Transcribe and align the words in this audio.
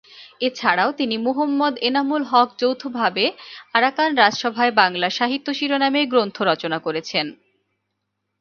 এছাড়াও 0.41 0.89
তিনি 0.91 1.15
ও 1.17 1.25
মুহম্মদ 1.27 1.73
এনামুল 1.87 2.23
হক 2.31 2.49
যৌথভাবে 2.59 3.25
"আরাকান 3.73 4.09
রাজসভায় 4.15 4.73
বাঙ্গালা 4.79 5.09
সাহিত্য" 5.17 5.47
শিরোনামে 5.53 6.01
গ্রন্থ 6.11 6.37
রচনা 6.49 6.77
করেছেন। 6.79 7.25